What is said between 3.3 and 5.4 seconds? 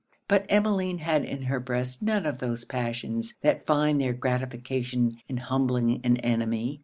that find their gratification in